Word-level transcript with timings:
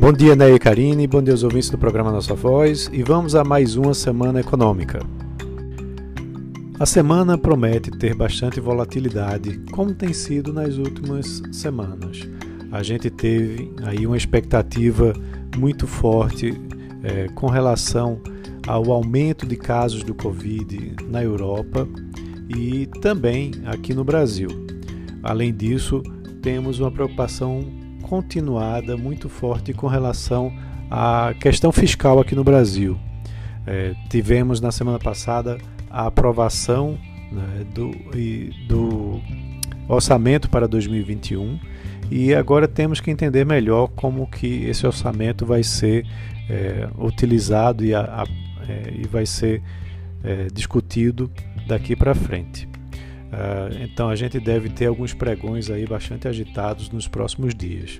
Bom 0.00 0.12
dia, 0.12 0.36
Ney 0.36 0.54
e 0.54 0.58
Karine, 0.60 1.08
bom 1.08 1.20
dia 1.20 1.34
aos 1.34 1.42
ouvintes 1.42 1.70
do 1.70 1.76
programa 1.76 2.12
Nossa 2.12 2.32
Voz 2.32 2.88
e 2.92 3.02
vamos 3.02 3.34
a 3.34 3.42
mais 3.42 3.74
uma 3.74 3.92
semana 3.92 4.38
econômica. 4.38 5.00
A 6.78 6.86
semana 6.86 7.36
promete 7.36 7.90
ter 7.90 8.14
bastante 8.14 8.60
volatilidade, 8.60 9.58
como 9.72 9.92
tem 9.92 10.12
sido 10.12 10.52
nas 10.52 10.78
últimas 10.78 11.42
semanas. 11.50 12.28
A 12.70 12.80
gente 12.80 13.10
teve 13.10 13.72
aí 13.82 14.06
uma 14.06 14.16
expectativa 14.16 15.12
muito 15.56 15.84
forte 15.88 16.54
é, 17.02 17.26
com 17.34 17.48
relação 17.48 18.20
ao 18.68 18.92
aumento 18.92 19.44
de 19.44 19.56
casos 19.56 20.04
do 20.04 20.14
Covid 20.14 20.94
na 21.08 21.24
Europa 21.24 21.88
e 22.48 22.86
também 23.02 23.50
aqui 23.66 23.92
no 23.92 24.04
Brasil. 24.04 24.48
Além 25.24 25.52
disso, 25.52 26.04
temos 26.40 26.78
uma 26.78 26.92
preocupação 26.92 27.77
continuada 28.08 28.96
muito 28.96 29.28
forte 29.28 29.74
com 29.74 29.86
relação 29.86 30.52
à 30.90 31.34
questão 31.38 31.70
fiscal 31.70 32.18
aqui 32.18 32.34
no 32.34 32.42
Brasil. 32.42 32.98
É, 33.66 33.94
tivemos 34.08 34.60
na 34.60 34.72
semana 34.72 34.98
passada 34.98 35.58
a 35.90 36.06
aprovação 36.06 36.98
né, 37.30 37.66
do, 37.74 37.90
do 38.66 39.20
orçamento 39.86 40.48
para 40.48 40.66
2021 40.66 41.58
e 42.10 42.34
agora 42.34 42.66
temos 42.66 42.98
que 42.98 43.10
entender 43.10 43.44
melhor 43.44 43.88
como 43.88 44.26
que 44.26 44.64
esse 44.64 44.86
orçamento 44.86 45.44
vai 45.44 45.62
ser 45.62 46.06
é, 46.48 46.88
utilizado 46.98 47.84
e, 47.84 47.94
a, 47.94 48.00
a, 48.00 48.24
é, 48.66 48.94
e 48.94 49.06
vai 49.06 49.26
ser 49.26 49.62
é, 50.24 50.46
discutido 50.52 51.30
daqui 51.66 51.94
para 51.94 52.14
frente. 52.14 52.66
Uh, 53.28 53.82
então 53.82 54.08
a 54.08 54.16
gente 54.16 54.40
deve 54.40 54.70
ter 54.70 54.86
alguns 54.86 55.12
pregões 55.12 55.70
aí 55.70 55.86
bastante 55.86 56.26
agitados 56.26 56.90
nos 56.90 57.06
próximos 57.06 57.54
dias. 57.54 57.98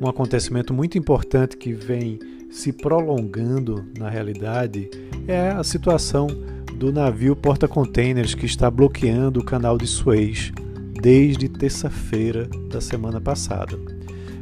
Um 0.00 0.08
acontecimento 0.08 0.72
muito 0.72 0.96
importante 0.96 1.56
que 1.56 1.72
vem 1.72 2.18
se 2.50 2.72
prolongando 2.72 3.84
na 3.98 4.08
realidade 4.08 4.88
é 5.26 5.50
a 5.50 5.62
situação 5.62 6.26
do 6.74 6.92
navio 6.92 7.34
porta-containers 7.34 8.34
que 8.34 8.46
está 8.46 8.70
bloqueando 8.70 9.40
o 9.40 9.44
canal 9.44 9.78
de 9.78 9.86
Suez 9.86 10.52
desde 11.00 11.48
terça-feira 11.48 12.48
da 12.70 12.80
semana 12.80 13.20
passada. 13.20 13.78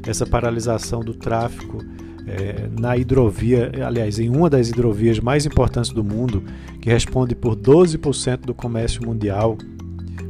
Essa 0.06 0.26
paralisação 0.26 1.00
do 1.00 1.14
tráfego 1.14 1.78
é, 2.26 2.68
na 2.78 2.96
hidrovia, 2.96 3.70
aliás, 3.86 4.18
em 4.18 4.28
uma 4.28 4.48
das 4.48 4.68
hidrovias 4.68 5.20
mais 5.20 5.46
importantes 5.46 5.90
do 5.90 6.02
mundo, 6.02 6.42
que 6.80 6.88
responde 6.88 7.34
por 7.34 7.54
12% 7.54 8.38
do 8.38 8.54
comércio 8.54 9.04
mundial, 9.04 9.56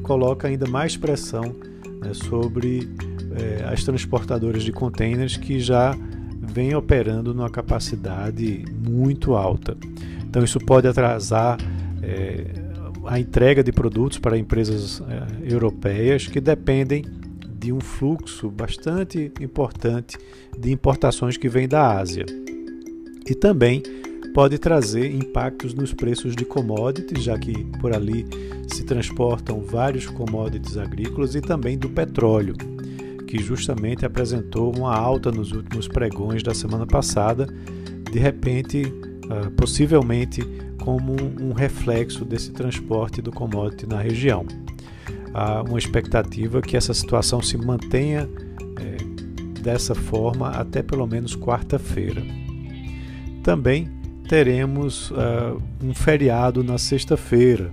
coloca 0.05 0.47
ainda 0.47 0.69
mais 0.69 0.97
pressão 0.97 1.57
né, 2.01 2.15
sobre 2.15 2.89
é, 3.35 3.65
as 3.65 3.83
transportadoras 3.83 4.63
de 4.63 4.71
contêineres 4.71 5.37
que 5.37 5.59
já 5.59 5.97
vêm 6.41 6.75
operando 6.77 7.35
numa 7.35 7.51
capacidade 7.51 8.65
muito 8.71 9.35
alta. 9.35 9.77
Então, 10.29 10.45
isso 10.45 10.61
pode 10.61 10.87
atrasar 10.87 11.59
é, 12.03 12.45
a 13.07 13.19
entrega 13.19 13.63
de 13.65 13.73
produtos 13.73 14.19
para 14.19 14.39
empresas 14.39 15.03
é, 15.09 15.53
europeias 15.53 16.27
que 16.27 16.41
dependem 16.41 17.05
de 17.59 17.73
um 17.73 17.81
fluxo 17.81 18.51
bastante 18.51 19.33
importante 19.41 20.19
de 20.59 20.71
importações 20.71 21.37
que 21.37 21.49
vem 21.49 21.67
da 21.67 21.99
Ásia. 21.99 22.27
E 23.27 23.35
também 23.35 23.83
pode 24.35 24.59
trazer 24.59 25.15
impactos 25.15 25.73
nos 25.73 25.95
preços 25.95 26.37
de 26.37 26.45
commodities, 26.45 27.23
já 27.23 27.39
que 27.39 27.65
por 27.81 27.95
ali 27.95 28.27
se 28.67 28.85
transportam 28.85 29.63
vários 29.63 30.07
commodities 30.07 30.77
agrícolas 30.77 31.35
e 31.35 31.41
também 31.41 31.79
do 31.79 31.89
petróleo, 31.89 32.55
que 33.27 33.39
justamente 33.39 34.05
apresentou 34.05 34.77
uma 34.77 34.95
alta 34.95 35.31
nos 35.31 35.53
últimos 35.53 35.89
pregões 35.89 36.43
da 36.43 36.53
semana 36.53 36.87
passada, 36.87 37.47
de 38.11 38.19
repente, 38.19 38.93
ah, 39.31 39.51
possivelmente 39.57 40.43
como 40.83 41.15
um 41.41 41.53
reflexo 41.53 42.25
desse 42.25 42.51
transporte 42.53 43.23
do 43.23 43.31
commodity 43.31 43.87
na 43.87 44.01
região 44.01 44.45
há 45.35 45.63
uma 45.63 45.79
expectativa 45.79 46.63
que 46.63 46.77
essa 46.77 46.95
situação 46.95 47.43
se 47.43 47.59
mantenha 47.59 48.31
é, 48.79 49.61
dessa 49.61 49.95
forma 49.95 50.51
até 50.51 50.81
pelo 50.81 51.07
menos 51.07 51.37
quarta-feira. 51.37 52.23
Também 53.43 53.91
teremos 54.29 55.11
uh, 55.11 55.61
um 55.83 55.95
feriado 55.95 56.65
na 56.65 56.79
sexta-feira. 56.79 57.71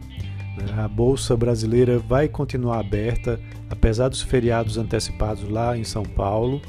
A 0.77 0.87
Bolsa 0.87 1.35
Brasileira 1.35 1.97
vai 1.97 2.27
continuar 2.27 2.79
aberta, 2.79 3.39
apesar 3.69 4.09
dos 4.09 4.21
feriados 4.21 4.77
antecipados 4.77 5.49
lá 5.49 5.77
em 5.77 5.83
São 5.83 6.03
Paulo, 6.03 6.61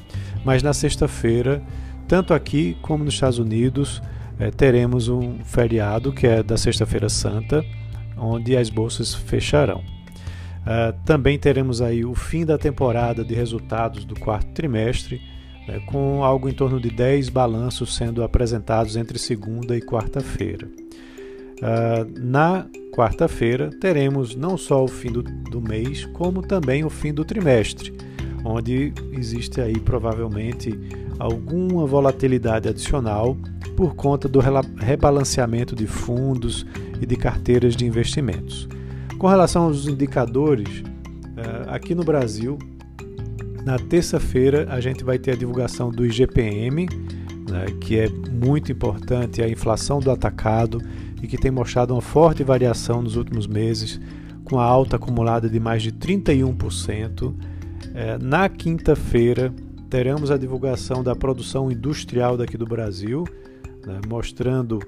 mas 0.45 0.63
na 0.63 0.73
sexta-feira, 0.73 1.63
tanto 2.09 2.33
aqui 2.33 2.77
como 2.81 3.05
nos 3.05 3.15
Estados 3.15 3.39
Unidos, 3.39 4.01
eh, 4.39 4.51
teremos 4.51 5.09
um 5.09 5.39
feriado 5.45 6.13
que 6.13 6.27
é 6.27 6.43
da 6.43 6.57
Sexta-feira 6.57 7.09
Santa, 7.09 7.65
onde 8.17 8.57
as 8.57 8.71
bolsas 8.71 9.15
fecharão. 9.15 9.83
Uh, 10.63 10.95
também 11.05 11.39
teremos 11.39 11.83
aí 11.83 12.05
o 12.05 12.15
fim 12.15 12.47
da 12.47 12.57
temporada 12.57 13.25
de 13.25 13.35
resultados 13.35 14.05
do 14.05 14.19
quarto 14.19 14.49
trimestre, 14.53 15.21
né, 15.67 15.81
com 15.87 16.25
algo 16.25 16.49
em 16.49 16.53
torno 16.53 16.81
de 16.81 16.91
10 16.91 17.29
balanços 17.29 17.95
sendo 17.95 18.23
apresentados 18.23 18.97
entre 18.97 19.19
segunda 19.19 19.77
e 19.77 19.81
quarta-feira. 19.81 20.69
Uh, 21.59 22.21
na 22.21 22.67
quarta-feira 22.93 23.71
teremos 23.81 24.35
não 24.35 24.57
só 24.57 24.83
o 24.83 24.89
fim 24.89 25.13
do, 25.13 25.23
do 25.23 25.61
mês, 25.61 26.05
como 26.07 26.43
também 26.43 26.85
o 26.85 26.91
fim 26.91 27.15
do 27.15 27.25
trimestre, 27.25 27.95
onde 28.45 28.93
existe 29.13 29.61
aí 29.61 29.79
provavelmente 29.79 30.77
alguma 31.19 31.87
volatilidade 31.87 32.69
adicional 32.69 33.37
por 33.77 33.95
conta 33.95 34.29
do 34.29 34.41
rebalanceamento 34.77 35.75
de 35.75 35.87
fundos 35.87 36.67
e 37.01 37.07
de 37.07 37.17
carteiras 37.17 37.77
de 37.77 37.87
investimentos. 37.87 38.69
Com 39.19 39.29
relação 39.29 39.65
aos 39.65 39.87
indicadores, 39.87 40.83
eh, 41.37 41.65
aqui 41.69 41.95
no 41.95 42.05
Brasil, 42.05 42.59
na 43.65 43.79
terça-feira 43.79 44.67
a 44.71 44.81
gente 44.81 45.05
vai 45.05 45.19
ter 45.19 45.33
a 45.33 45.37
divulgação 45.37 45.91
do 45.91 46.05
IGPM, 46.05 46.87
né, 47.49 47.67
que 47.81 47.99
é 47.99 48.09
muito 48.09 48.73
importante, 48.73 49.43
a 49.43 49.49
inflação 49.49 50.01
do 50.01 50.11
atacado 50.11 50.81
e 51.23 51.27
que 51.27 51.39
tem 51.39 51.51
mostrado 51.51 51.95
uma 51.95 52.01
forte 52.01 52.43
variação 52.43 53.03
nos 53.03 53.17
últimos 53.17 53.47
meses, 53.47 54.01
com 54.45 54.59
a 54.59 54.65
alta 54.65 54.97
acumulada 54.97 55.49
de 55.49 55.61
mais 55.61 55.83
de 55.83 55.93
31%. 55.93 57.35
Eh, 57.95 58.19
na 58.21 58.49
quinta-feira 58.49 59.53
teremos 59.89 60.31
a 60.31 60.37
divulgação 60.37 61.03
da 61.03 61.15
produção 61.15 61.71
industrial 61.71 62.37
daqui 62.37 62.57
do 62.57 62.67
Brasil, 62.67 63.25
né, 63.87 64.01
mostrando 64.09 64.81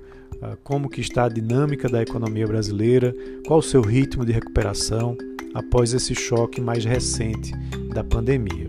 ah, 0.43 0.57
como 0.65 0.89
que 0.89 1.01
está 1.01 1.25
a 1.25 1.29
dinâmica 1.29 1.89
da 1.89 2.03
economia 2.03 2.47
brasileira, 2.47 3.15
qual 3.47 3.61
o 3.61 3.63
seu 3.63 3.81
ritmo 3.83 4.25
de 4.25 4.33
recuperação 4.33 5.17
após 5.55 5.95
esse 5.95 6.15
choque 6.15 6.61
mais 6.61 6.85
recente 6.85 7.53
da 7.95 8.03
pandemia. 8.03 8.69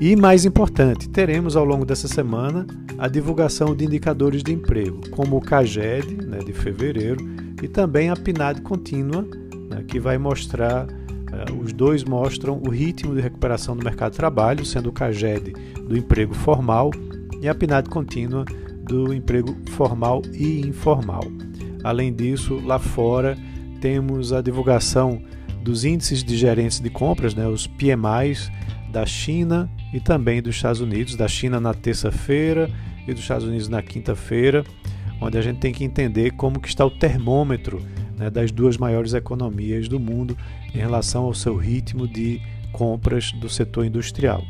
E 0.00 0.14
mais 0.16 0.44
importante, 0.44 1.08
teremos 1.08 1.56
ao 1.56 1.64
longo 1.64 1.84
dessa 1.84 2.08
semana 2.08 2.66
a 2.98 3.08
divulgação 3.08 3.74
de 3.74 3.84
indicadores 3.84 4.42
de 4.42 4.52
emprego, 4.52 5.00
como 5.10 5.36
o 5.36 5.40
CAGED, 5.40 6.16
né, 6.26 6.38
de 6.38 6.52
fevereiro, 6.52 7.24
e 7.62 7.68
também 7.68 8.10
a 8.10 8.16
PNAD 8.16 8.60
contínua, 8.60 9.22
né, 9.70 9.84
que 9.86 9.98
vai 9.98 10.18
mostrar, 10.18 10.86
uh, 10.86 11.60
os 11.60 11.72
dois 11.72 12.04
mostram 12.04 12.60
o 12.64 12.70
ritmo 12.70 13.14
de 13.14 13.20
recuperação 13.20 13.76
do 13.76 13.84
mercado 13.84 14.12
de 14.12 14.18
trabalho, 14.18 14.64
sendo 14.64 14.88
o 14.90 14.92
CAGED 14.92 15.52
do 15.88 15.96
emprego 15.96 16.34
formal 16.34 16.90
e 17.40 17.48
a 17.48 17.54
PNAD 17.54 17.88
contínua 17.88 18.44
do 18.84 19.14
emprego 19.14 19.56
formal 19.70 20.22
e 20.32 20.60
informal. 20.66 21.24
Além 21.82 22.12
disso, 22.12 22.60
lá 22.64 22.78
fora 22.78 23.36
temos 23.80 24.32
a 24.32 24.40
divulgação 24.40 25.20
dos 25.64 25.84
índices 25.84 26.22
de 26.22 26.36
gerentes 26.36 26.78
de 26.78 26.90
compras, 26.90 27.34
né, 27.34 27.48
os 27.48 27.66
PMIs 27.66 28.50
da 28.92 29.06
China 29.06 29.68
e 29.92 29.98
também 29.98 30.42
dos 30.42 30.54
Estados 30.54 30.80
Unidos, 30.80 31.16
da 31.16 31.26
China 31.26 31.58
na 31.58 31.72
terça-feira 31.72 32.70
e 33.08 33.12
dos 33.12 33.22
Estados 33.22 33.46
Unidos 33.46 33.68
na 33.68 33.82
quinta-feira, 33.82 34.62
onde 35.20 35.38
a 35.38 35.42
gente 35.42 35.58
tem 35.58 35.72
que 35.72 35.82
entender 35.82 36.32
como 36.32 36.60
que 36.60 36.68
está 36.68 36.84
o 36.84 36.90
termômetro 36.90 37.82
né, 38.16 38.28
das 38.30 38.52
duas 38.52 38.76
maiores 38.76 39.14
economias 39.14 39.88
do 39.88 39.98
mundo 39.98 40.36
em 40.72 40.78
relação 40.78 41.24
ao 41.24 41.34
seu 41.34 41.56
ritmo 41.56 42.06
de 42.06 42.40
compras 42.70 43.32
do 43.32 43.48
setor 43.48 43.86
industrial. 43.86 44.44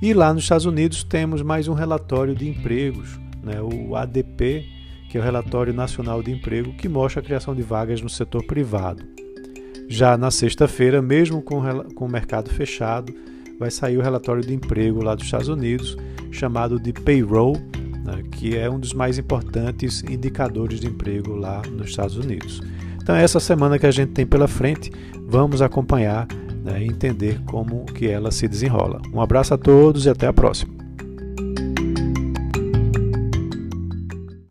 E 0.00 0.14
lá 0.14 0.32
nos 0.32 0.44
Estados 0.44 0.64
Unidos 0.64 1.04
temos 1.04 1.42
mais 1.42 1.68
um 1.68 1.74
relatório 1.74 2.34
de 2.34 2.48
empregos 2.48 3.18
né, 3.42 3.60
o 3.60 3.94
ADP, 3.94 4.66
que 5.10 5.16
é 5.16 5.20
o 5.20 5.24
Relatório 5.24 5.72
Nacional 5.72 6.22
de 6.22 6.30
Emprego, 6.30 6.72
que 6.74 6.88
mostra 6.88 7.20
a 7.20 7.24
criação 7.24 7.54
de 7.54 7.62
vagas 7.62 8.00
no 8.00 8.08
setor 8.08 8.44
privado. 8.44 9.02
Já 9.88 10.18
na 10.18 10.30
sexta-feira, 10.30 11.00
mesmo 11.00 11.40
com, 11.40 11.62
com 11.94 12.04
o 12.04 12.08
mercado 12.08 12.50
fechado, 12.50 13.12
vai 13.58 13.70
sair 13.70 13.96
o 13.96 14.02
relatório 14.02 14.42
de 14.42 14.54
emprego 14.54 15.02
lá 15.02 15.14
dos 15.14 15.24
Estados 15.24 15.48
Unidos, 15.48 15.96
chamado 16.30 16.78
de 16.78 16.92
payroll, 16.92 17.56
né, 18.04 18.22
que 18.30 18.56
é 18.56 18.70
um 18.70 18.78
dos 18.78 18.92
mais 18.92 19.18
importantes 19.18 20.04
indicadores 20.04 20.78
de 20.78 20.86
emprego 20.86 21.34
lá 21.34 21.62
nos 21.72 21.88
Estados 21.88 22.16
Unidos. 22.16 22.60
Então, 23.02 23.16
essa 23.16 23.40
semana 23.40 23.78
que 23.78 23.86
a 23.86 23.90
gente 23.90 24.12
tem 24.12 24.26
pela 24.26 24.46
frente, 24.46 24.92
vamos 25.26 25.62
acompanhar 25.62 26.28
né, 26.62 26.82
e 26.82 26.86
entender 26.86 27.40
como 27.46 27.86
que 27.86 28.06
ela 28.06 28.30
se 28.30 28.46
desenrola. 28.46 29.00
Um 29.12 29.20
abraço 29.20 29.54
a 29.54 29.58
todos 29.58 30.04
e 30.04 30.10
até 30.10 30.26
a 30.26 30.32
próxima. 30.32 30.77